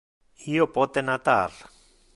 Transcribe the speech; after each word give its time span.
Io 0.53 0.67
pote 0.79 1.05
natar. 1.11 1.49